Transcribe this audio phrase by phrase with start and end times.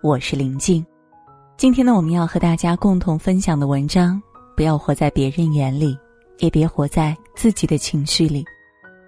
[0.00, 0.84] 我是林静。
[1.56, 4.22] 今天呢，我们要和大家共同分享的文章：
[4.56, 5.98] 不要活在别人眼里，
[6.38, 8.44] 也别活在自己的情绪里。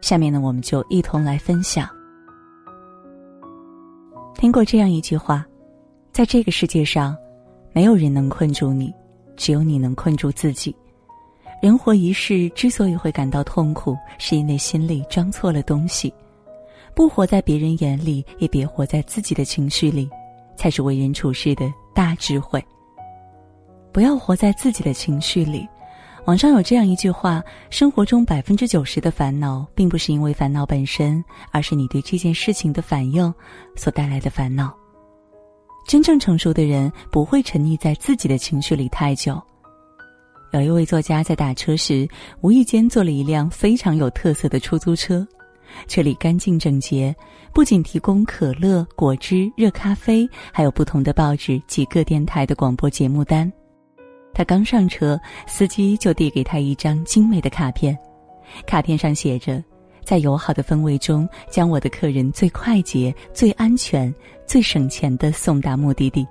[0.00, 1.88] 下面呢，我们就一同来分享。
[4.36, 5.44] 听过这样一句话，
[6.12, 7.16] 在这个世界上，
[7.72, 8.94] 没有人能困住你，
[9.36, 10.74] 只有你能困住自己。
[11.60, 16.14] 人活一世，之所以会感到痛苦，是因为心里装错了东西。
[16.94, 20.08] 不活在别人眼里，也别活在自己的情绪里，
[20.56, 22.64] 才是为人处事的大智慧。
[23.92, 25.66] 不要活在自己的情绪里。
[26.26, 33.32] 网上有这样一句话：生活中百分之九十的烦恼，并不是因为烦恼本身，而是你对这件事情的反应
[33.76, 34.74] 所带来的烦恼。
[35.86, 39.40] 真正成熟的人，不会沉溺在自己的情绪里太久。
[40.50, 42.08] 有一位作家在打车时，
[42.40, 45.24] 无意间坐了一辆非常有特色的出租车，
[45.86, 47.14] 车里干净整洁，
[47.52, 53.50] 不仅提供可乐、果汁、热咖啡，还有不同的报纸及各电台的广播节目单。
[54.34, 57.96] 他刚上车，司机就递给他一张精美的卡片，
[58.66, 59.64] 卡片上写着
[60.04, 64.14] ：“在友好的氛围中，将我的客人最快捷、最安全、
[64.46, 66.26] 最省钱的送达目的地。”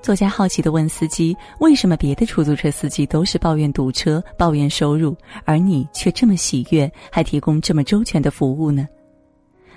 [0.00, 8.86] 作家好奇地问司机：“为什么别的出租车司机都是抱怨堵车、抱怨收入，而你却这么喜悦，还提供这么周全的服务呢？”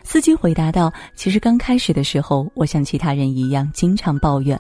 [0.04, 4.58] 司机回答道：“其实刚开始的时候，我像其他人一样经常抱怨，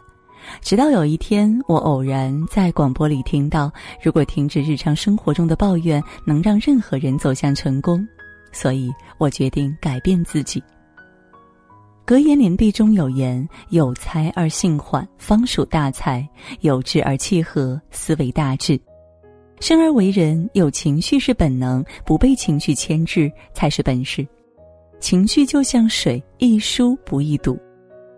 [0.61, 3.71] 直到有一天，我偶然在广播里听到，
[4.03, 8.05] 如果停止日常生活中的抱怨，能让任何人走向成功，
[8.51, 10.61] 所以我决定改变自己。”
[12.11, 16.21] 格言联璧中有言：“有才而性缓，方属大才；
[16.59, 18.77] 有志而气和，思为大志。”
[19.61, 24.27] 生而为人，有情绪是本能，不被情绪牵制才是本事。
[24.99, 27.57] 情绪就像水，易疏不易堵。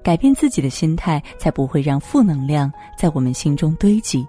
[0.03, 4.25] 改变自己的心态，才不会让负能量在我们心中堆积。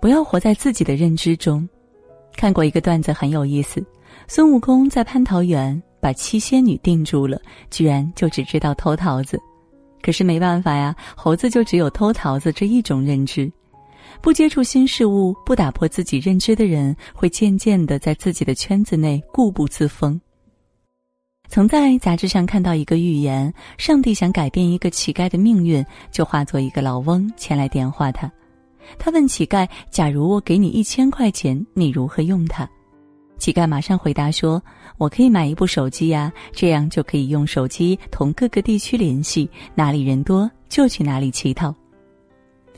[0.00, 1.68] 不要活在自己的认知中。
[2.36, 3.84] 看过一个段子，很有意思：
[4.28, 5.82] 孙悟空在蟠桃园。
[6.00, 7.40] 把七仙女定住了，
[7.70, 9.38] 居然就只知道偷桃子。
[10.02, 13.50] 可是没办法呀，猴子就只有偷桃子这一种认知。
[14.22, 20.20] 不接触新事物，不打破自己认知的人，会渐渐的在自己的圈子内固步自封。
[21.48, 28.30] 曾在杂志上看到一个预言：上帝想改变一个乞丐的命运，就化作一个老翁前来点化他。
[28.98, 32.68] 他问乞丐：“假如我给你一千块钱，你如何用它？”
[33.40, 34.62] 乞丐马上回答说
[34.98, 41.74] ：“我可以买一部手机呀，这样就可以用手机同各个地区联系，哪里人多就去哪里乞讨。”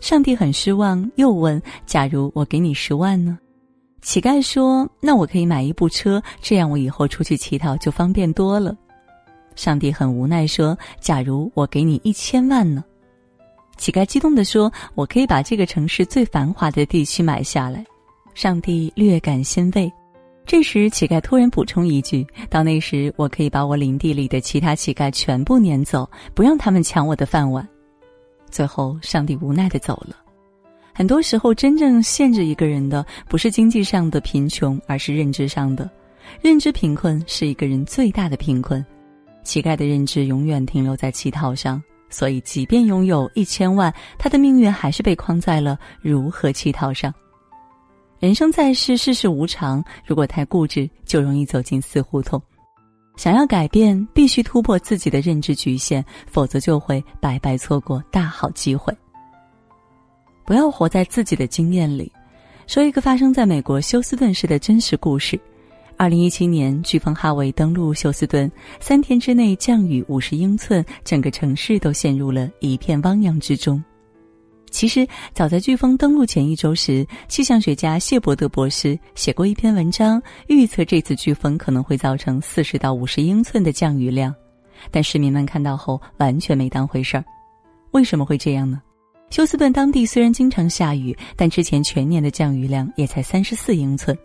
[0.00, 3.36] 上帝很失望，又问：“假如我给你十万呢？”
[4.02, 8.72] 乞丐说：“那我可以买一部车，这样我以后出去乞讨就方便多了。”
[9.56, 12.84] 上帝很无奈说：“假如我给你一千万呢？”
[13.76, 17.84] 乞丐激动地说：“我可以把这个城市最繁华的地区买下来。”
[18.32, 19.92] 上帝略感欣慰。
[20.44, 27.66] 这时，乞丐突然补充一句：“到那时，我可以把我领地里的其他乞丐全部撵走，不让他们抢我的饭碗。”
[28.50, 30.16] 最后，上帝无奈的走了。
[30.92, 35.88] 很多时候，真正限制一个人的，不是经济上的贫穷，而是认知上的。
[36.42, 38.84] 认知贫困是一个人最大的贫困。
[39.42, 47.12] 乞丐的认知永远停留在乞讨上，所以，即便拥有一千万，他的命运还是被框在了如何乞讨上。
[48.22, 49.84] 人生在世，世事无常。
[50.06, 52.40] 如果太固执，就容易走进死胡同。
[53.16, 58.96] 想要改变，必须突破自己的认知局限，否则就会白白错过大好机会。
[60.46, 62.12] 不要活在自己的经验里。
[62.68, 65.36] 说一个发生在美国休斯顿市的真实故事：
[65.96, 73.82] 二零一七年，飓风哈维登陆休斯顿，三天之内降雨五十英寸，整个城市都陷入了一片汪洋之中。
[74.72, 84.34] 其实，早在飓风登陆前一周时，气象学家谢伯德博士写过一篇文章，预测这次飓风可能会造成四十到五十英寸的降雨量。
[84.90, 87.24] 但市民们看到后完全没当回事儿。
[87.92, 88.80] 为什么会这样呢？
[89.30, 94.16] 休斯顿当地虽然经常下雨，但之前全年的降雨量也才三十四英寸。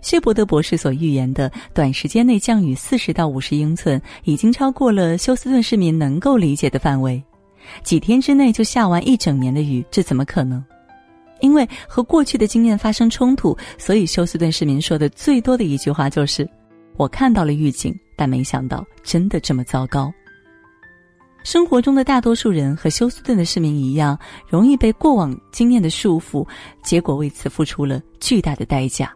[0.00, 7.22] 谢伯德博士所预言的短时间内降雨四十到五十英寸，已经超过了休斯顿市民能够理解的范围。
[7.82, 10.64] 几天之内就下完一整年的雨，这怎么可能？
[11.40, 16.48] 因为和过去的经验发生冲突，所以休斯顿市民说的最多的一句话就是
[16.98, 20.12] ：“我看到了预警，但没想到真的这么糟糕。”
[21.44, 24.18] 生活中的大多数人和休斯顿的市民一样，
[24.48, 26.44] 容易被过往经验的束缚，
[26.82, 29.14] 结果为此付出了巨大的代价。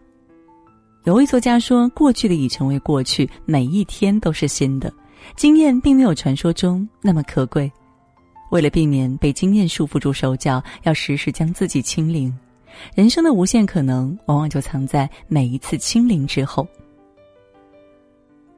[1.02, 4.90] 有位作家说：“过去的已成为过去，每一天都是新的，
[5.34, 7.70] 经验并没有传说中那么可贵。”
[8.52, 12.32] 为了避免被经验束缚住手脚，要时时将自己清零。
[12.94, 16.69] 人生的无限可能，往往就藏在每一次清零之后。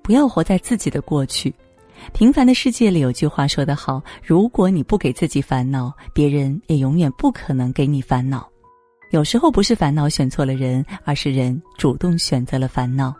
[0.02, 1.54] 不要活在自己的过去。
[2.12, 8.50] 平凡的世界里有句话说得好：如果你不给自己烦恼，别人也永远不可能给你烦恼。
[9.12, 13.14] 有时候不是烦恼选错了人，而是人主动选择了烦恼。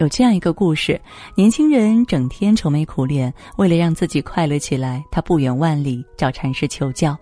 [0.00, 0.98] 有这样一个故事：
[1.34, 7.14] 年轻人整天愁眉苦脸，为了让自己快乐起来，他不远万里找禅师求教。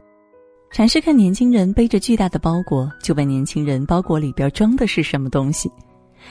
[0.71, 5.69] 禅师看年轻人背着巨大的包裹，就问年轻人：“包裹里边装的是什么东西？”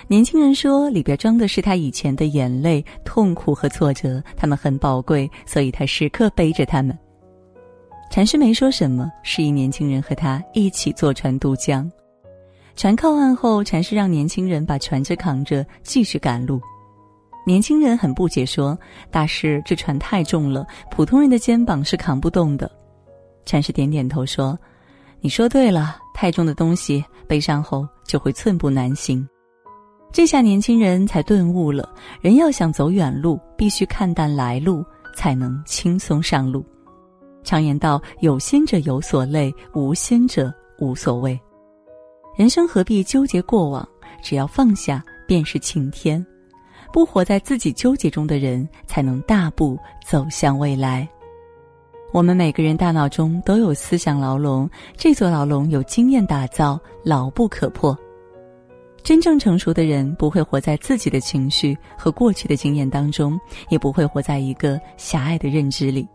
[0.08, 6.98] 年轻人说：“里边装的是他以前的眼泪、痛苦和挫折，他们很宝贵，所以他时刻背着他们。”
[8.10, 11.92] 禅师没说什么，示意年轻人和他一起坐船渡江。
[12.78, 16.62] 船靠岸后，禅师让年轻人把船只扛着继续赶路。
[17.44, 18.78] 年轻人很不解，说
[19.10, 22.72] ：“大师，这船太重了，普通人的肩膀是扛不动的。”
[23.46, 24.56] 禅师点点头说
[25.22, 29.28] ：“你说对了，太重的东西背上后就会寸步难行。”
[30.14, 31.90] 这下年轻人才顿悟了：
[32.22, 34.86] 人要想走远路，必须看淡来路，
[35.16, 36.64] 才能轻松上路。
[37.44, 41.40] 常言道：“有心者有所累，无心者无所谓。”
[42.38, 43.88] 人生何必纠结过往？
[44.22, 46.24] 只要放下，便是晴天。
[46.94, 49.76] 不活在自己纠结中的人，才能大步
[50.06, 51.10] 走向未来。
[52.14, 57.98] 我们每个人大脑中都有思想牢笼，这座牢笼有经验打造，牢不可破。
[59.02, 66.08] 真正成熟的人不会活在自己的情绪和过去的经验当中，也不会活在一个狭隘的认知里。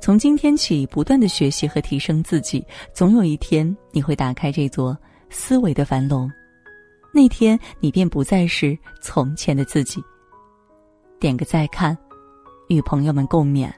[0.00, 4.96] 从今天起，不断的学习和提升自己，总有一天你会打开这座
[5.30, 6.30] 思维的繁荣，
[7.14, 10.02] 那天你便不再是从前的自己。
[11.18, 11.96] 点个再看，
[12.68, 13.70] 与朋友们共勉。